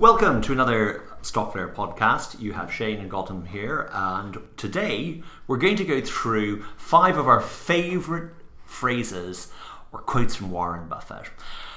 Welcome 0.00 0.40
to 0.40 0.52
another 0.52 1.02
Stockflare 1.20 1.74
podcast. 1.74 2.40
You 2.40 2.54
have 2.54 2.72
Shane 2.72 3.00
and 3.00 3.10
Gautam 3.10 3.46
here, 3.46 3.90
and 3.92 4.38
today 4.56 5.22
we're 5.46 5.58
going 5.58 5.76
to 5.76 5.84
go 5.84 6.00
through 6.00 6.62
five 6.78 7.18
of 7.18 7.28
our 7.28 7.42
favourite 7.42 8.32
phrases 8.64 9.52
or 9.92 9.98
quotes 9.98 10.34
from 10.34 10.52
Warren 10.52 10.88
Buffett. 10.88 11.28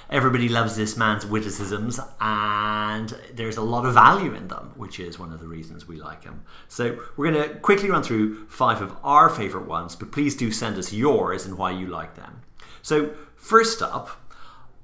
Everybody 0.10 0.48
loves 0.48 0.78
this 0.78 0.96
man's 0.96 1.26
witticisms, 1.26 2.00
and 2.22 3.14
there's 3.34 3.58
a 3.58 3.62
lot 3.62 3.86
of 3.86 3.94
value 3.94 4.34
in 4.34 4.48
them, 4.48 4.72
which 4.78 5.02
is 5.02 5.20
one 5.20 5.34
of 5.34 5.42
the 5.42 5.48
reasons 5.48 5.86
we 5.86 5.98
like 5.98 6.24
him. 6.24 6.46
So, 6.70 6.98
we're 7.18 7.30
going 7.30 7.50
to 7.50 7.56
quickly 7.56 7.90
run 7.90 8.04
through 8.04 8.48
five 8.48 8.82
of 8.82 8.96
our 9.04 9.28
favourite 9.28 9.68
ones, 9.68 9.98
but 9.98 10.14
please 10.14 10.38
do 10.38 10.50
send 10.50 10.78
us 10.78 10.94
yours 10.94 11.46
and 11.46 11.58
why 11.58 11.72
you 11.72 11.88
like 11.88 12.16
them. 12.16 12.40
So, 12.84 13.16
first 13.36 13.82
up, 13.82 14.23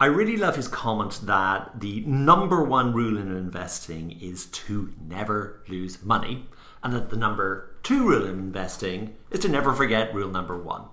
I 0.01 0.05
really 0.05 0.37
love 0.37 0.55
his 0.55 0.69
comment 0.69 1.19
that 1.23 1.81
the 1.81 1.99
number 2.01 2.63
one 2.63 2.93
rule 2.93 3.17
in 3.17 3.35
investing 3.35 4.17
is 4.21 4.45
to 4.45 4.93
never 5.05 5.61
lose 5.67 6.01
money, 6.01 6.45
and 6.81 6.93
that 6.93 7.09
the 7.09 7.17
number 7.17 7.75
two 7.83 8.07
rule 8.07 8.23
in 8.23 8.39
investing 8.39 9.15
is 9.29 9.41
to 9.41 9.49
never 9.49 9.73
forget 9.73 10.15
rule 10.15 10.29
number 10.29 10.57
one. 10.57 10.83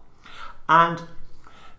And 0.69 1.02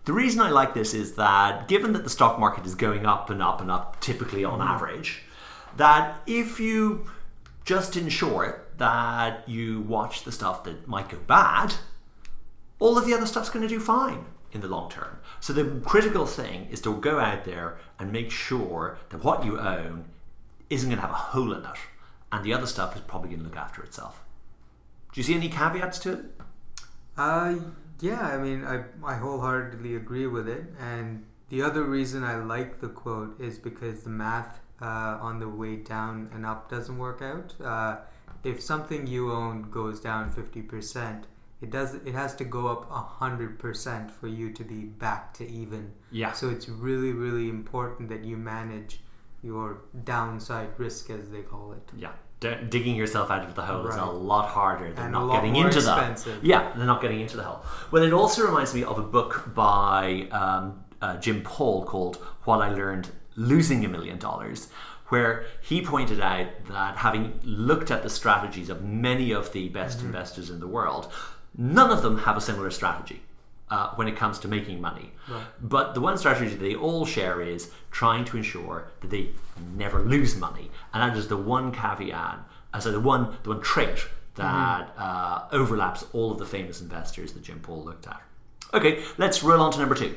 the 0.06 0.14
reason 0.14 0.40
I 0.40 0.48
like 0.48 0.72
this 0.72 0.94
is 0.94 1.16
that 1.16 1.68
given 1.68 1.92
that 1.92 2.04
the 2.04 2.08
stock 2.08 2.38
market 2.38 2.64
is 2.64 2.74
going 2.74 3.04
up 3.04 3.28
and 3.28 3.42
up 3.42 3.60
and 3.60 3.70
up, 3.70 4.00
typically 4.00 4.42
on 4.42 4.60
mm-hmm. 4.60 4.68
average, 4.68 5.24
that 5.76 6.22
if 6.26 6.58
you 6.58 7.10
just 7.66 7.94
ensure 7.94 8.64
that 8.78 9.46
you 9.46 9.82
watch 9.82 10.24
the 10.24 10.32
stuff 10.32 10.64
that 10.64 10.88
might 10.88 11.10
go 11.10 11.18
bad, 11.26 11.74
all 12.78 12.96
of 12.96 13.04
the 13.04 13.12
other 13.12 13.26
stuff's 13.26 13.50
going 13.50 13.68
to 13.68 13.68
do 13.68 13.80
fine 13.80 14.24
in 14.52 14.60
the 14.60 14.68
long 14.68 14.90
term. 14.90 15.18
So 15.40 15.52
the 15.52 15.80
critical 15.84 16.26
thing 16.26 16.68
is 16.70 16.80
to 16.82 16.96
go 16.96 17.18
out 17.18 17.44
there 17.44 17.78
and 17.98 18.12
make 18.12 18.30
sure 18.30 18.98
that 19.10 19.22
what 19.24 19.44
you 19.44 19.58
own 19.58 20.06
isn't 20.70 20.88
going 20.88 21.00
to 21.00 21.06
have 21.06 21.14
a 21.14 21.14
hole 21.14 21.52
in 21.52 21.64
it, 21.64 21.78
and 22.32 22.44
the 22.44 22.52
other 22.52 22.66
stuff 22.66 22.94
is 22.94 23.02
probably 23.02 23.30
going 23.30 23.40
to 23.40 23.46
look 23.46 23.56
after 23.56 23.82
itself. 23.82 24.22
Do 25.12 25.20
you 25.20 25.24
see 25.24 25.34
any 25.34 25.48
caveats 25.48 25.98
to 26.00 26.12
it? 26.12 26.24
Uh, 27.16 27.56
yeah, 28.00 28.20
I 28.20 28.38
mean, 28.38 28.64
I, 28.64 28.84
I 29.04 29.16
wholeheartedly 29.16 29.96
agree 29.96 30.26
with 30.26 30.48
it. 30.48 30.64
And 30.78 31.24
the 31.48 31.62
other 31.62 31.82
reason 31.82 32.22
I 32.22 32.36
like 32.36 32.80
the 32.80 32.88
quote 32.88 33.40
is 33.40 33.58
because 33.58 34.02
the 34.02 34.10
math 34.10 34.60
uh, 34.80 35.18
on 35.20 35.40
the 35.40 35.48
way 35.48 35.76
down 35.76 36.30
and 36.32 36.46
up 36.46 36.70
doesn't 36.70 36.96
work 36.96 37.22
out. 37.22 37.54
Uh, 37.60 37.96
if 38.44 38.62
something 38.62 39.06
you 39.06 39.32
own 39.32 39.70
goes 39.70 40.00
down 40.00 40.32
50%, 40.32 41.24
it 41.60 41.70
does 41.70 41.94
it 41.94 42.14
has 42.14 42.34
to 42.36 42.44
go 42.44 42.68
up 42.68 42.88
100% 42.90 44.10
for 44.10 44.28
you 44.28 44.52
to 44.52 44.64
be 44.64 44.82
back 44.84 45.34
to 45.34 45.48
even. 45.50 45.92
Yeah. 46.10 46.32
So 46.32 46.48
it's 46.50 46.68
really 46.68 47.12
really 47.12 47.48
important 47.48 48.08
that 48.10 48.24
you 48.24 48.36
manage 48.36 49.00
your 49.42 49.78
downside 50.04 50.70
risk 50.78 51.10
as 51.10 51.30
they 51.30 51.42
call 51.42 51.72
it. 51.72 51.82
Yeah. 51.96 52.12
D- 52.40 52.54
digging 52.68 52.94
yourself 52.94 53.30
out 53.32 53.44
of 53.44 53.54
the 53.56 53.62
hole 53.62 53.86
is 53.88 53.96
a 53.96 54.04
lot 54.04 54.48
harder 54.48 54.92
than 54.92 55.06
And 55.06 55.12
not 55.12 55.32
getting 55.32 55.56
into 55.56 55.78
expensive. 55.78 56.40
the 56.40 56.46
yeah 56.46 56.72
than 56.76 56.86
not 56.86 57.00
getting 57.02 57.20
into 57.20 57.36
the 57.36 57.42
hole. 57.42 57.64
Well, 57.90 58.02
it 58.04 58.12
also 58.12 58.44
reminds 58.46 58.74
me 58.74 58.84
of 58.84 58.96
a 58.98 59.02
book 59.02 59.50
by 59.54 60.28
um, 60.30 60.84
uh, 61.02 61.16
Jim 61.18 61.42
Paul 61.42 61.84
called 61.84 62.16
"What 62.44 62.60
I 62.60 62.68
Learned 62.72 63.08
Losing 63.34 63.84
a 63.84 63.88
Million 63.88 64.18
Dollars," 64.18 64.68
where 65.08 65.46
he 65.62 65.82
pointed 65.82 66.20
out 66.20 66.46
that 66.68 66.96
having 66.98 67.40
looked 67.42 67.90
at 67.90 68.04
the 68.04 68.10
strategies 68.10 68.68
of 68.70 68.84
many 68.84 69.32
of 69.32 69.52
the 69.52 69.68
best 69.70 69.98
Mm-hmm. 69.98 70.06
investors 70.08 70.48
in 70.50 70.60
the 70.60 70.68
world, 70.68 71.10
none 71.58 71.90
of 71.90 72.00
them 72.02 72.18
have 72.20 72.36
a 72.36 72.40
similar 72.40 72.70
strategy. 72.70 73.20
Uh, 73.70 73.92
when 73.96 74.08
it 74.08 74.16
comes 74.16 74.38
to 74.38 74.48
making 74.48 74.80
money, 74.80 75.12
but 75.60 75.92
the 75.92 76.00
one 76.00 76.16
strategy 76.16 76.54
they 76.54 76.74
all 76.74 77.04
share 77.04 77.42
is 77.42 77.70
trying 77.90 78.24
to 78.24 78.38
ensure 78.38 78.88
that 79.02 79.10
they 79.10 79.28
never 79.76 79.98
lose 80.02 80.34
money, 80.36 80.70
and 80.94 81.02
that 81.02 81.14
is 81.14 81.28
the 81.28 81.36
one 81.36 81.70
caveat, 81.70 82.38
uh, 82.72 82.80
so 82.80 82.90
the 82.90 82.98
one 82.98 83.36
the 83.42 83.50
one 83.50 83.60
trait 83.60 84.06
that 84.36 84.94
uh, 84.96 85.48
overlaps 85.52 86.06
all 86.14 86.32
of 86.32 86.38
the 86.38 86.46
famous 86.46 86.80
investors 86.80 87.32
that 87.32 87.42
Jim 87.42 87.60
Paul 87.60 87.84
looked 87.84 88.06
at. 88.06 88.22
Okay, 88.72 89.02
let's 89.18 89.42
roll 89.42 89.60
on 89.60 89.70
to 89.72 89.78
number 89.78 89.94
two. 89.94 90.16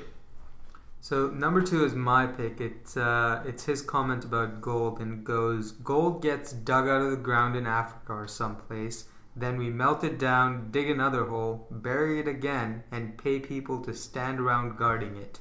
So 1.01 1.27
number 1.29 1.61
two 1.61 1.83
is 1.83 1.93
my 1.93 2.27
pick. 2.27 2.61
It's 2.61 2.95
uh, 2.95 3.43
it's 3.45 3.66
his 3.66 3.81
comment 3.81 4.23
about 4.23 4.61
gold, 4.61 4.99
and 4.99 5.25
goes: 5.25 5.71
gold 5.71 6.21
gets 6.21 6.53
dug 6.53 6.87
out 6.87 7.01
of 7.01 7.11
the 7.11 7.17
ground 7.17 7.55
in 7.55 7.66
Africa 7.66 8.13
or 8.13 8.27
someplace. 8.27 9.05
Then 9.35 9.57
we 9.57 9.69
melt 9.69 10.03
it 10.03 10.19
down, 10.19 10.71
dig 10.71 10.89
another 10.89 11.25
hole, 11.25 11.67
bury 11.71 12.19
it 12.19 12.27
again, 12.27 12.83
and 12.91 13.17
pay 13.17 13.39
people 13.39 13.81
to 13.83 13.93
stand 13.93 14.39
around 14.39 14.77
guarding 14.77 15.15
it. 15.15 15.39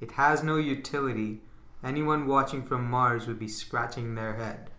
It 0.00 0.12
has 0.12 0.42
no 0.42 0.56
utility. 0.56 1.40
Anyone 1.82 2.26
watching 2.26 2.62
from 2.62 2.88
Mars 2.88 3.26
would 3.26 3.38
be 3.38 3.48
scratching 3.48 4.14
their 4.14 4.34
head. 4.34 4.70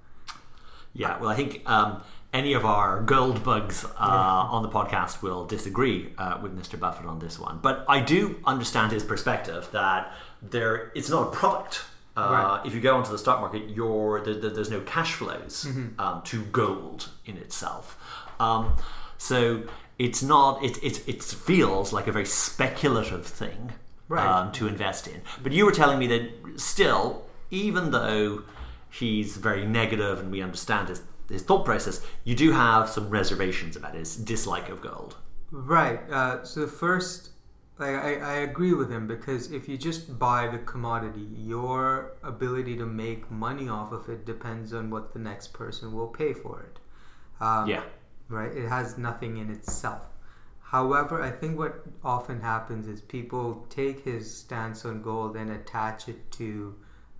Yeah, 0.94 1.20
well, 1.20 1.30
I 1.30 1.36
think 1.36 1.68
um, 1.70 2.04
any 2.34 2.54
of 2.54 2.66
our 2.66 3.02
gold 3.02 3.44
bugs 3.44 3.86
uh, 3.86 3.90
on 4.00 4.64
the 4.64 4.70
podcast 4.70 5.22
will 5.22 5.46
disagree 5.46 6.14
uh, 6.18 6.40
with 6.42 6.58
Mr. 6.58 6.80
Buffett 6.80 7.06
on 7.06 7.20
this 7.20 7.40
one, 7.40 7.60
but 7.62 7.86
I 7.88 8.00
do 8.00 8.40
understand 8.46 8.92
his 8.92 9.04
perspective 9.04 9.70
that 9.72 10.14
there 10.42 10.92
it's 10.96 11.10
not 11.10 11.28
a 11.28 11.32
product. 11.32 11.86
Uh, 12.16 12.22
Right. 12.32 12.62
If 12.66 12.74
you 12.76 12.82
go 12.82 12.96
onto 12.96 13.12
the 13.12 13.18
stock 13.18 13.40
market, 13.42 13.70
you're, 13.70 14.22
there, 14.24 14.36
there- 14.36 14.52
there's 14.52 14.70
no 14.70 14.82
cash 14.82 15.14
flows 15.14 15.68
um, 16.00 16.22
to 16.26 16.44
gold 16.46 17.10
in 17.26 17.38
itself. 17.38 17.98
Um, 18.40 18.74
so 19.18 19.64
it's 19.98 20.22
not. 20.22 20.64
It, 20.64 20.84
it 20.84 21.08
it 21.08 21.24
feels 21.24 21.92
like 21.94 22.08
a 22.08 22.12
very 22.12 22.26
speculative 22.26 23.26
thing 23.26 23.72
Right. 24.10 24.28
um, 24.28 24.52
to 24.54 24.68
invest 24.68 25.08
in. 25.08 25.22
But 25.42 25.52
you 25.54 25.66
were 25.66 25.72
telling 25.72 25.98
me 26.00 26.08
that 26.08 26.60
still, 26.60 27.26
even 27.52 27.92
though 27.92 28.44
he's 28.90 29.38
very 29.38 29.66
negative 29.66 30.20
and 30.20 30.32
we 30.32 30.42
understand 30.42 30.90
his, 30.90 31.02
his 31.30 31.42
thought 31.42 31.64
process, 31.66 32.06
you 32.26 32.36
do 32.36 32.52
have 32.52 32.90
some 32.90 33.10
reservations 33.10 33.76
about 33.76 33.96
his 33.96 34.16
dislike 34.16 34.70
of 34.70 34.82
gold. 34.82 35.16
Right. 35.52 36.00
Uh, 36.12 36.44
so 36.44 36.68
first, 36.68 37.30
like, 37.84 37.96
I, 38.10 38.12
I 38.34 38.36
agree 38.50 38.74
with 38.74 38.90
him 38.96 39.08
because 39.08 39.52
if 39.52 39.68
you 39.70 39.78
just 39.78 40.18
buy 40.20 40.42
the 40.48 40.60
commodity, 40.60 41.28
your 41.54 42.14
ability 42.24 42.76
to 42.78 42.86
make 42.86 43.30
money 43.46 43.68
off 43.78 43.92
of 43.92 44.10
it 44.10 44.26
depends 44.26 44.74
on 44.74 44.90
what 44.90 45.14
the 45.14 45.20
next 45.20 45.54
person 45.62 45.94
will 45.98 46.08
pay 46.22 46.34
for 46.34 46.56
it. 46.68 46.80
Um, 47.50 47.70
Yeah. 47.70 47.84
Right. 48.30 48.54
It 48.62 48.68
has 48.70 48.98
nothing 48.98 49.38
in 49.38 49.50
itself. 49.52 50.04
However, 50.74 51.22
I 51.22 51.30
think 51.40 51.60
what 51.60 51.74
often 52.04 52.42
happens 52.42 52.88
is 52.88 53.02
people 53.02 53.68
take 53.70 53.98
his 54.06 54.24
stance 54.36 54.86
on 54.86 55.02
gold 55.04 55.36
and 55.42 55.52
attach 55.52 56.08
it 56.14 56.32
to 56.40 56.74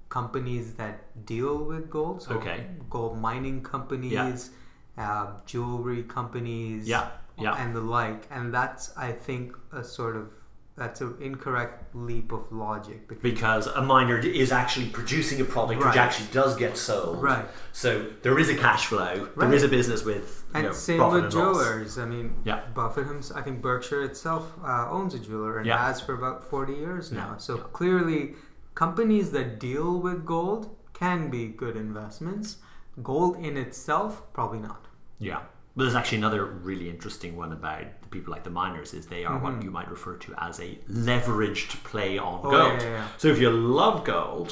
companies 0.10 0.74
that 0.76 1.26
deal 1.34 1.58
with 1.72 1.90
gold. 1.90 2.22
So 2.24 2.32
Okay. 2.38 2.66
gold 2.90 3.20
mining 3.20 3.62
companies, 3.74 4.50
uh, 4.98 5.28
jewelry 5.46 6.04
companies, 6.04 6.88
Yeah, 6.88 7.10
yeah. 7.38 7.56
and 7.62 7.76
the 7.76 7.82
like. 7.82 8.22
And 8.32 8.54
that's, 8.54 8.96
I 8.98 9.12
think, 9.12 9.56
a 9.72 9.84
sort 9.84 10.16
of 10.16 10.28
that's 10.76 11.02
an 11.02 11.16
incorrect 11.22 11.94
leap 11.96 12.32
of 12.32 12.52
logic 12.52 13.08
because 13.08 13.22
Because 13.22 13.68
a 13.68 13.82
miner 13.82 14.18
is 14.18 14.52
actually 14.52 14.88
producing 14.90 15.40
a 15.40 15.46
product 15.46 15.86
which 15.86 15.96
actually 15.96 16.28
does 16.32 16.56
get 16.56 16.78
sold. 16.78 17.22
Right. 17.22 17.46
So 17.74 18.08
there 18.24 18.40
is 18.40 18.50
a 18.50 18.56
cash 18.56 18.88
flow. 18.88 19.14
There 19.38 19.48
Right. 19.48 19.54
is 19.54 19.62
a 19.64 19.68
business 19.68 20.04
with 20.04 20.44
you 20.50 20.56
And 20.56 20.64
know, 20.68 20.74
same 20.74 21.12
with 21.12 21.24
and 21.26 21.32
jewelers. 21.32 22.00
I 22.00 22.06
mean, 22.06 22.36
Yeah. 22.44 22.62
Buffett 22.74 23.06
himself, 23.08 23.40
I 23.40 23.44
think 23.44 23.62
Berkshire 23.62 24.04
itself 24.04 24.52
uh, 24.64 24.90
owns 24.90 25.14
a 25.14 25.20
jeweler 25.20 25.58
and 25.60 25.68
Yeah. 25.68 25.78
has 25.86 26.02
for 26.02 26.14
about 26.16 26.44
40 26.44 26.74
years 26.74 27.12
now. 27.12 27.32
Yeah, 27.34 27.38
So 27.38 27.58
yeah. 27.58 27.64
clearly, 27.72 28.36
companies 28.74 29.32
that 29.32 29.60
deal 29.60 30.00
with 30.00 30.26
gold 30.26 30.76
can 30.94 31.30
be 31.30 31.48
good 31.48 31.76
investments. 31.76 32.58
Gold 33.04 33.36
in 33.38 33.58
itself, 33.58 34.24
probably 34.34 34.60
not. 34.60 34.86
Yeah. 35.20 35.42
But 35.76 35.84
there's 35.84 35.96
actually 35.96 36.20
another 36.20 36.46
really 36.46 36.88
interesting 36.90 37.36
one 37.36 37.52
about 37.52 38.02
the 38.04 38.08
people 38.10 38.32
like 38.32 38.44
the 38.44 38.52
miners 38.52 38.94
is 38.94 39.08
they 39.08 39.26
are 39.26 39.40
what 39.40 39.64
you 39.64 39.72
might 39.72 39.90
refer 39.90 40.16
to 40.18 40.36
as 40.38 40.60
a 40.60 40.78
leveraged 40.90 41.84
play 41.84 42.18
on 42.20 42.42
Mm-hmm. 42.44 42.48
Oh, 42.48 42.52
gold. 42.52 42.82
yeah, 42.82 42.90
yeah. 42.90 43.08
So 43.18 43.28
if 43.30 43.40
you 43.40 43.50
love 43.50 44.04
gold, 44.04 44.52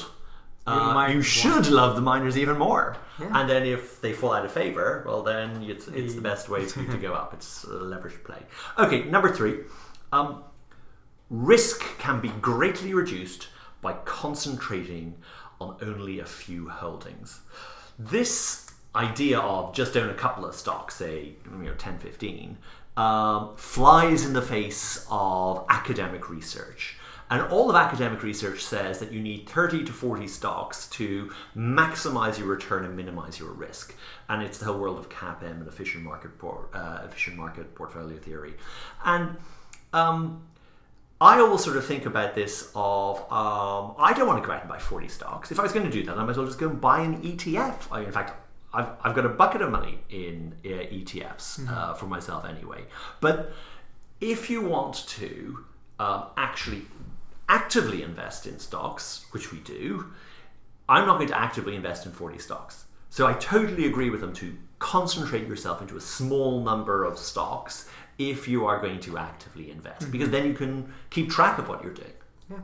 You 0.66 0.72
uh, 0.72 1.08
you 1.08 1.22
should 1.22 1.68
love 1.68 1.94
the 1.94 2.02
miners 2.02 2.36
even 2.36 2.58
more. 2.58 2.96
Yeah. 3.20 3.40
And 3.40 3.48
then 3.48 3.64
if 3.66 4.00
they 4.00 4.12
fall 4.12 4.32
out 4.32 4.44
of 4.44 4.50
favor, 4.52 5.04
well, 5.06 5.22
then 5.22 5.62
it's, 5.62 5.86
it's 5.88 6.14
the 6.14 6.20
best 6.22 6.48
way 6.48 6.64
for 6.64 6.80
you 6.80 6.90
to 6.90 6.98
go 7.08 7.12
up. 7.14 7.32
It's 7.34 7.62
a 7.64 7.68
leveraged 7.68 8.24
play. 8.24 8.42
Okay, 8.78 9.04
number 9.04 9.30
three. 9.32 9.58
Um, 10.12 10.42
risk 11.30 11.82
can 11.98 12.20
be 12.20 12.28
greatly 12.40 12.94
reduced 12.94 13.48
by 13.80 13.92
concentrating 14.04 15.14
on 15.60 15.76
only 15.82 16.18
a 16.18 16.24
few 16.26 16.68
holdings. 16.68 17.40
This 17.98 18.71
idea 18.94 19.38
of 19.38 19.74
just 19.74 19.96
own 19.96 20.10
a 20.10 20.14
couple 20.14 20.44
of 20.44 20.54
stocks, 20.54 20.96
say 20.96 21.34
you 21.50 21.64
know 21.64 21.74
10, 21.74 21.98
15, 21.98 22.58
um, 22.96 23.56
flies 23.56 24.24
in 24.24 24.32
the 24.32 24.42
face 24.42 25.06
of 25.10 25.64
academic 25.68 26.28
research. 26.28 26.96
And 27.30 27.40
all 27.50 27.70
of 27.70 27.76
academic 27.76 28.22
research 28.22 28.62
says 28.62 28.98
that 28.98 29.10
you 29.10 29.18
need 29.18 29.48
30 29.48 29.84
to 29.84 29.92
40 29.92 30.26
stocks 30.28 30.86
to 30.90 31.32
maximize 31.56 32.38
your 32.38 32.46
return 32.48 32.84
and 32.84 32.94
minimize 32.94 33.38
your 33.38 33.52
risk. 33.52 33.94
And 34.28 34.42
it's 34.42 34.58
the 34.58 34.66
whole 34.66 34.78
world 34.78 34.98
of 34.98 35.08
CAPM 35.08 35.60
and 35.60 35.66
efficient 35.66 36.04
market, 36.04 36.38
por- 36.38 36.68
uh, 36.74 37.00
efficient 37.06 37.38
market 37.38 37.74
portfolio 37.74 38.18
theory. 38.18 38.52
And 39.02 39.38
um, 39.94 40.42
I 41.22 41.38
always 41.38 41.64
sort 41.64 41.78
of 41.78 41.86
think 41.86 42.04
about 42.04 42.34
this 42.34 42.70
of 42.74 43.20
um, 43.32 43.94
I 43.96 44.12
don't 44.14 44.26
want 44.26 44.42
to 44.42 44.46
go 44.46 44.52
out 44.52 44.60
and 44.60 44.68
buy 44.68 44.78
40 44.78 45.08
stocks. 45.08 45.50
If 45.50 45.58
I 45.58 45.62
was 45.62 45.72
going 45.72 45.86
to 45.86 45.92
do 45.92 46.02
that, 46.02 46.18
I 46.18 46.24
might 46.24 46.32
as 46.32 46.36
well 46.36 46.46
just 46.46 46.58
go 46.58 46.68
and 46.68 46.82
buy 46.82 47.00
an 47.00 47.22
ETF. 47.22 47.86
I, 47.90 48.02
in 48.02 48.12
fact, 48.12 48.41
I've, 48.74 48.88
I've 49.02 49.14
got 49.14 49.26
a 49.26 49.30
bucket 49.30 49.62
of 49.62 49.70
money 49.70 49.98
in 50.08 50.54
uh, 50.64 50.68
ETFs 50.68 51.68
uh, 51.68 51.94
for 51.94 52.06
myself 52.06 52.44
anyway. 52.44 52.84
But 53.20 53.52
if 54.20 54.48
you 54.48 54.62
want 54.62 55.06
to 55.08 55.64
um, 55.98 56.26
actually 56.36 56.82
actively 57.48 58.02
invest 58.02 58.46
in 58.46 58.58
stocks, 58.58 59.26
which 59.32 59.52
we 59.52 59.58
do, 59.58 60.12
I'm 60.88 61.06
not 61.06 61.16
going 61.16 61.28
to 61.28 61.38
actively 61.38 61.76
invest 61.76 62.06
in 62.06 62.12
40 62.12 62.38
stocks. 62.38 62.84
So 63.10 63.26
I 63.26 63.34
totally 63.34 63.86
agree 63.86 64.10
with 64.10 64.20
them 64.20 64.32
to 64.34 64.56
concentrate 64.78 65.46
yourself 65.46 65.80
into 65.80 65.96
a 65.96 66.00
small 66.00 66.62
number 66.62 67.04
of 67.04 67.18
stocks 67.18 67.88
if 68.18 68.48
you 68.48 68.66
are 68.66 68.80
going 68.80 69.00
to 69.00 69.18
actively 69.18 69.70
invest, 69.70 70.10
because 70.10 70.30
then 70.30 70.46
you 70.46 70.54
can 70.54 70.92
keep 71.10 71.30
track 71.30 71.58
of 71.58 71.68
what 71.68 71.82
you're 71.82 71.92
doing. 71.92 72.12
Yeah. 72.50 72.58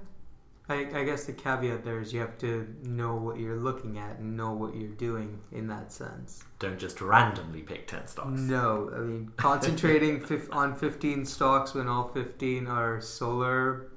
I, 0.71 0.87
I 0.95 1.05
guess 1.05 1.25
the 1.25 1.33
caveat 1.33 1.83
there 1.85 2.01
is 2.01 2.13
you 2.13 2.21
have 2.21 2.37
to 2.39 2.69
know 2.83 3.15
what 3.15 3.39
you're 3.39 3.57
looking 3.57 3.99
at 3.99 4.19
and 4.19 4.37
know 4.37 4.53
what 4.53 4.77
you're 4.77 4.89
doing 4.91 5.41
in 5.53 5.67
that 5.69 5.91
sense. 5.93 6.45
Don't 6.59 6.79
just 6.79 7.01
randomly 7.01 7.63
pick 7.63 7.87
10 7.87 8.07
stocks. 8.07 8.39
No, 8.41 8.91
I 8.95 8.99
mean 8.99 9.33
concentrating 9.37 10.21
fif- 10.21 10.53
on 10.53 10.77
15 10.77 11.25
stocks 11.25 11.73
when 11.75 11.89
all 11.89 12.09
15 12.09 12.67
are 12.67 13.01
solar 13.01 13.89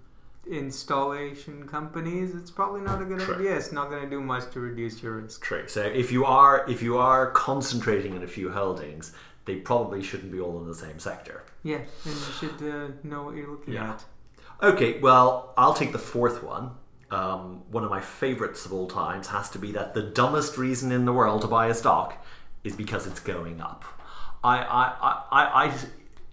installation 0.49 1.67
companies, 1.67 2.33
it's 2.35 2.51
probably 2.51 2.81
not 2.81 3.01
a 3.01 3.05
good 3.05 3.19
True. 3.19 3.35
idea. 3.35 3.55
It's 3.55 3.71
not 3.71 3.89
going 3.89 4.03
to 4.03 4.09
do 4.09 4.21
much 4.21 4.49
to 4.53 4.59
reduce 4.59 5.01
your 5.01 5.17
risk. 5.17 5.43
True. 5.43 5.67
So 5.67 5.81
if 5.83 6.11
you 6.11 6.25
are 6.25 6.69
if 6.69 6.81
you 6.81 6.97
are 6.97 7.31
concentrating 7.31 8.15
in 8.15 8.23
a 8.23 8.27
few 8.27 8.51
holdings, 8.51 9.13
they 9.45 9.57
probably 9.57 10.01
shouldn't 10.03 10.31
be 10.31 10.39
all 10.39 10.57
in 10.59 10.67
the 10.67 10.75
same 10.75 10.99
sector. 10.99 11.43
Yeah, 11.63 11.77
and 12.05 12.15
you 12.15 12.33
should 12.39 12.61
uh, 12.73 12.87
know 13.03 13.23
what 13.23 13.35
you're 13.35 13.49
looking 13.51 13.73
Yeah. 13.75 13.91
at. 13.93 14.03
Okay, 14.63 14.99
well, 14.99 15.53
I'll 15.57 15.73
take 15.73 15.91
the 15.91 15.99
fourth 15.99 16.43
one. 16.43 16.71
Um, 17.09 17.63
one 17.71 17.83
of 17.83 17.89
my 17.89 17.99
favorites 17.99 18.65
of 18.65 18.71
all 18.71 18.87
times 18.87 19.27
has 19.27 19.49
to 19.49 19.59
be 19.59 19.71
that 19.71 19.95
the 19.95 20.03
dumbest 20.03 20.57
reason 20.57 20.91
in 20.91 21.05
the 21.05 21.11
world 21.11 21.41
to 21.41 21.47
buy 21.47 21.67
a 21.67 21.73
stock 21.73 22.23
is 22.63 22.75
because 22.75 23.07
it's 23.07 23.19
going 23.19 23.59
up. 23.59 23.83
I, 24.43 24.59
I, 24.59 24.93
I, 25.01 25.23
I, 25.31 25.65
I 25.65 25.73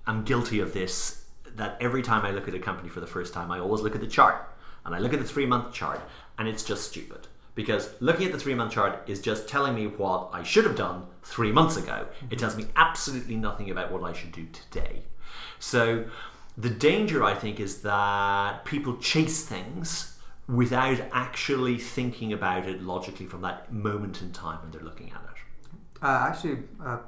am 0.07 0.25
guilty 0.25 0.61
of 0.61 0.75
this 0.75 1.25
that 1.57 1.79
every 1.81 2.03
time 2.03 2.25
I 2.27 2.31
look 2.31 2.47
at 2.49 2.55
a 2.55 2.59
company 2.59 2.91
for 2.91 3.01
the 3.01 3.07
first 3.07 3.33
time, 3.33 3.51
I 3.51 3.61
always 3.61 3.81
look 3.81 3.95
at 3.95 4.03
the 4.03 4.07
chart 4.07 4.55
and 4.85 4.95
I 4.95 4.99
look 4.99 5.15
at 5.15 5.21
the 5.21 5.25
three 5.25 5.47
month 5.47 5.73
chart 5.73 6.01
and 6.39 6.47
it's 6.47 6.63
just 6.63 6.91
stupid. 6.91 7.27
Because 7.55 7.91
looking 8.01 8.27
at 8.27 8.33
the 8.33 8.39
three 8.39 8.55
month 8.55 8.73
chart 8.73 9.09
is 9.09 9.23
just 9.23 9.49
telling 9.49 9.75
me 9.75 9.87
what 9.87 10.29
I 10.35 10.43
should 10.43 10.65
have 10.65 10.77
done 10.77 11.07
three 11.23 11.51
months 11.51 11.79
ago. 11.79 12.07
It 12.31 12.39
tells 12.39 12.57
me 12.57 12.67
absolutely 12.77 13.37
nothing 13.37 13.71
about 13.71 13.91
what 13.91 14.05
I 14.05 14.13
should 14.13 14.33
do 14.33 14.47
today. 14.53 15.03
So 15.59 16.05
the 16.59 16.71
danger, 16.71 17.23
I 17.23 17.35
think, 17.35 17.61
is 17.61 17.83
that 17.83 18.65
people 18.65 18.97
chase 18.97 19.45
things 19.45 20.19
without 20.49 20.99
actually 21.13 21.79
thinking 21.79 22.33
about 22.33 22.67
it 22.67 22.83
logically 22.83 23.27
from 23.27 23.43
that 23.43 23.73
moment 23.73 24.23
in 24.23 24.33
time 24.33 24.59
when 24.63 24.71
they're 24.73 24.83
looking 24.83 25.11
at 25.13 25.21
it. 25.23 25.69
Uh, 26.03 26.27
actually, 26.29 26.59
uh, 26.85 26.99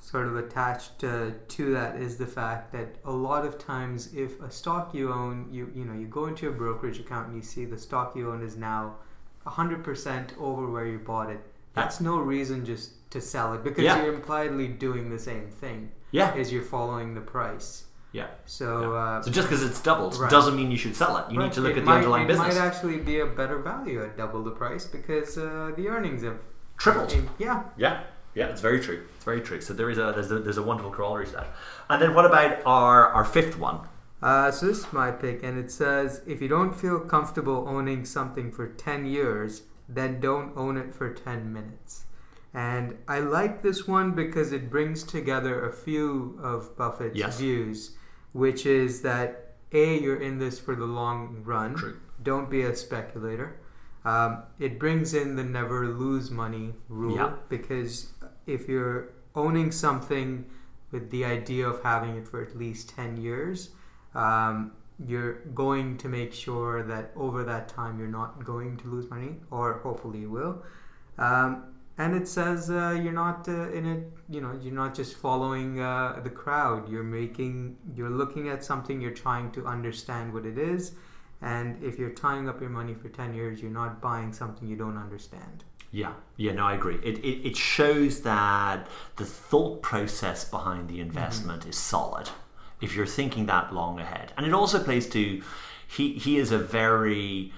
sort 0.00 0.26
of 0.26 0.36
attached 0.36 1.04
uh, 1.04 1.30
to 1.48 1.72
that 1.72 1.96
is 1.96 2.16
the 2.16 2.26
fact 2.26 2.72
that 2.72 2.96
a 3.04 3.10
lot 3.12 3.44
of 3.44 3.58
times, 3.58 4.12
if 4.14 4.40
a 4.40 4.50
stock 4.50 4.94
you 4.94 5.12
own, 5.12 5.48
you 5.52 5.70
you 5.74 5.84
know, 5.84 5.92
you 5.94 6.06
go 6.06 6.26
into 6.26 6.42
your 6.42 6.52
brokerage 6.52 6.98
account 6.98 7.28
and 7.28 7.36
you 7.36 7.42
see 7.42 7.64
the 7.64 7.78
stock 7.78 8.16
you 8.16 8.30
own 8.30 8.42
is 8.42 8.56
now 8.56 8.96
hundred 9.46 9.84
percent 9.84 10.32
over 10.40 10.68
where 10.68 10.86
you 10.86 10.98
bought 10.98 11.30
it. 11.30 11.40
That's 11.74 12.00
no 12.00 12.18
reason 12.18 12.64
just 12.64 13.08
to 13.10 13.20
sell 13.20 13.52
it 13.54 13.62
because 13.62 13.84
Yeah. 13.84 14.02
you're 14.02 14.14
impliedly 14.14 14.66
doing 14.66 15.10
the 15.10 15.18
same 15.18 15.48
thing. 15.48 15.92
Yeah. 16.10 16.34
is 16.34 16.52
you're 16.52 16.62
following 16.62 17.14
the 17.14 17.20
price. 17.20 17.84
Yeah. 18.16 18.28
So. 18.46 18.66
Yeah. 18.92 18.98
Uh, 18.98 19.22
so 19.22 19.30
just 19.30 19.46
because 19.48 19.62
it's 19.68 19.80
doubled 19.88 20.14
Right. 20.16 20.30
doesn't 20.30 20.56
mean 20.56 20.70
you 20.70 20.78
should 20.84 20.96
sell 20.96 21.14
it. 21.18 21.24
You 21.30 21.38
right, 21.38 21.44
need 21.46 21.52
to 21.54 21.60
look 21.60 21.72
it 21.76 21.78
at 21.80 21.84
the 21.84 21.90
might, 21.90 21.96
underlying 21.98 22.24
it 22.24 22.28
business. 22.28 22.54
might 22.54 22.60
actually 22.68 22.98
be 23.10 23.20
a 23.20 23.26
better 23.26 23.58
value 23.58 23.98
at 24.06 24.16
double 24.16 24.42
the 24.42 24.50
price 24.62 24.84
because 24.98 25.36
uh, 25.38 25.72
the 25.76 25.88
earnings 25.88 26.22
have 26.22 26.38
Tripled. 26.78 27.10
Yeah, 27.38 27.62
Yeah, 27.76 27.94
yeah, 28.34 28.46
it's 28.52 28.60
very 28.60 28.80
true. 28.80 29.00
It's 29.16 29.24
very 29.24 29.40
true. 29.40 29.60
So 29.60 29.72
there 29.74 29.90
is 29.90 29.98
a 29.98 30.12
there's 30.14 30.30
a, 30.30 30.38
there's 30.40 30.58
a 30.58 30.62
wonderful 30.70 30.92
corollary 30.92 31.26
to 31.26 31.32
that. 31.32 31.48
And 31.90 31.98
then 32.02 32.14
what 32.14 32.26
about 32.26 32.52
our 32.66 33.08
our 33.16 33.24
fifth 33.24 33.58
one? 33.58 33.78
Uh, 34.22 34.50
so 34.50 34.66
this 34.66 34.78
is 34.84 34.92
my 34.92 35.10
pick, 35.10 35.42
and 35.42 35.58
it 35.62 35.70
says 35.70 36.22
if 36.26 36.40
you 36.42 36.48
don't 36.48 36.74
feel 36.74 36.98
comfortable 37.00 37.58
owning 37.68 38.04
something 38.04 38.50
for 38.50 38.66
10 38.66 39.04
years, 39.06 39.62
then 39.88 40.20
don't 40.20 40.52
own 40.56 40.76
it 40.78 40.94
for 40.94 41.08
10 41.12 41.52
minutes. 41.52 42.04
And 42.54 42.96
I 43.06 43.18
like 43.20 43.62
this 43.62 43.86
one 43.86 44.12
because 44.12 44.52
it 44.52 44.70
brings 44.70 45.02
together 45.02 45.54
a 45.68 45.72
few 45.72 46.38
of 46.42 46.74
Buffett's 46.78 47.14
Yes. 47.16 47.38
views, 47.38 47.96
which 48.36 48.66
is 48.66 49.00
that 49.02 49.54
A, 49.72 49.98
you're 49.98 50.20
in 50.28 50.38
this 50.38 50.58
for 50.58 50.74
the 50.76 50.84
long 50.84 51.42
run. 51.44 51.74
True. 51.74 51.96
Don't 52.22 52.50
be 52.50 52.62
a 52.62 52.74
speculator. 52.76 53.56
Um, 54.04 54.42
it 54.58 54.78
brings 54.78 55.14
in 55.14 55.36
the 55.36 55.42
never 55.44 55.88
lose 55.88 56.30
money 56.30 56.74
rule 56.88 57.16
Yeah. 57.16 57.32
because 57.48 58.12
if 58.46 58.68
you're 58.68 59.08
owning 59.34 59.72
something 59.72 60.44
with 60.92 61.10
the 61.10 61.24
idea 61.24 61.66
of 61.68 61.82
having 61.82 62.16
it 62.16 62.28
for 62.28 62.40
at 62.42 62.56
least 62.56 62.90
10 62.90 63.16
years, 63.16 63.70
um, 64.14 64.72
you're 64.98 65.34
going 65.64 65.96
to 65.98 66.08
make 66.08 66.32
sure 66.32 66.82
that 66.84 67.10
over 67.16 67.42
that 67.44 67.68
time 67.68 67.98
you're 67.98 68.16
not 68.22 68.44
going 68.44 68.76
to 68.78 68.86
lose 68.88 69.10
money, 69.10 69.32
or 69.50 69.74
hopefully 69.86 70.20
you 70.20 70.30
will. 70.30 70.62
Um, 71.18 71.64
and 71.98 72.14
it 72.14 72.28
says 72.28 72.70
uh, 72.70 72.98
you're 73.02 73.12
not 73.12 73.48
uh, 73.48 73.70
in 73.70 73.86
it, 73.86 74.10
you 74.28 74.40
know, 74.40 74.58
you're 74.62 74.74
not 74.74 74.94
just 74.94 75.16
following 75.16 75.80
uh, 75.80 76.20
the 76.22 76.30
crowd. 76.30 76.88
You're 76.90 77.02
making, 77.02 77.76
you're 77.94 78.10
looking 78.10 78.48
at 78.48 78.62
something, 78.62 79.00
you're 79.00 79.12
trying 79.12 79.50
to 79.52 79.66
understand 79.66 80.34
what 80.34 80.44
it 80.44 80.58
is. 80.58 80.92
And 81.40 81.82
if 81.82 81.98
you're 81.98 82.10
tying 82.10 82.48
up 82.48 82.60
your 82.60 82.70
money 82.70 82.94
for 82.94 83.08
10 83.08 83.34
years, 83.34 83.62
you're 83.62 83.70
not 83.70 84.00
buying 84.00 84.32
something 84.32 84.68
you 84.68 84.76
don't 84.76 84.98
understand. 84.98 85.64
Yeah, 85.90 86.12
yeah, 86.36 86.52
no, 86.52 86.66
I 86.66 86.74
agree. 86.74 86.96
It, 87.02 87.18
it, 87.18 87.48
it 87.48 87.56
shows 87.56 88.20
that 88.22 88.86
the 89.16 89.24
thought 89.24 89.80
process 89.80 90.44
behind 90.44 90.88
the 90.88 91.00
investment 91.00 91.64
is 91.64 91.76
solid 91.78 92.28
if 92.82 92.94
you're 92.94 93.06
thinking 93.06 93.46
that 93.46 93.72
long 93.72 93.98
ahead. 93.98 94.32
And 94.36 94.44
it 94.44 94.52
also 94.52 94.82
plays 94.82 95.08
to, 95.10 95.42
he, 95.88 96.12
he 96.14 96.36
is 96.36 96.52
a 96.52 96.58
very, 96.58 97.52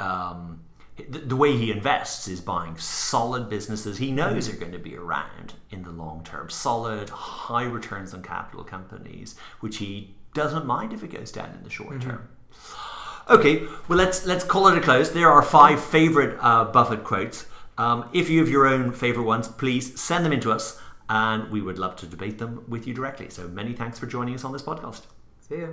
um, 0.00 0.64
the, 0.96 1.18
the 1.18 1.36
way 1.36 1.56
he 1.56 1.70
invests 1.70 2.28
is 2.28 2.40
buying 2.40 2.78
solid 2.78 3.48
businesses 3.48 3.98
he 3.98 4.12
knows 4.12 4.48
are 4.48 4.56
going 4.56 4.72
to 4.72 4.78
be 4.78 4.96
around 4.96 5.54
in 5.70 5.82
the 5.82 5.90
long 5.90 6.22
term, 6.24 6.50
solid, 6.50 7.08
high 7.08 7.64
returns 7.64 8.14
on 8.14 8.22
capital 8.22 8.64
companies, 8.64 9.34
which 9.60 9.78
he 9.78 10.14
doesn't 10.34 10.66
mind 10.66 10.92
if 10.92 11.02
it 11.02 11.08
goes 11.08 11.32
down 11.32 11.50
in 11.56 11.62
the 11.64 11.70
short 11.70 12.00
term. 12.00 12.28
Okay, 13.28 13.62
well 13.88 13.98
let's 13.98 14.26
let's 14.26 14.44
call 14.44 14.68
it 14.68 14.76
a 14.76 14.80
close. 14.80 15.10
There 15.10 15.30
are 15.30 15.42
five 15.42 15.82
favorite 15.82 16.38
uh, 16.40 16.66
Buffett 16.66 17.04
quotes. 17.04 17.46
Um, 17.76 18.08
if 18.12 18.28
you 18.28 18.38
have 18.40 18.48
your 18.48 18.66
own 18.66 18.92
favorite 18.92 19.24
ones, 19.24 19.48
please 19.48 20.00
send 20.00 20.24
them 20.24 20.32
in 20.32 20.40
to 20.40 20.52
us, 20.52 20.80
and 21.08 21.50
we 21.50 21.60
would 21.60 21.78
love 21.78 21.96
to 21.96 22.06
debate 22.06 22.38
them 22.38 22.64
with 22.68 22.86
you 22.86 22.94
directly. 22.94 23.30
So 23.30 23.48
many 23.48 23.72
thanks 23.72 23.98
for 23.98 24.06
joining 24.06 24.34
us 24.34 24.44
on 24.44 24.52
this 24.52 24.62
podcast. 24.62 25.02
See 25.40 25.58
ya. 25.58 25.68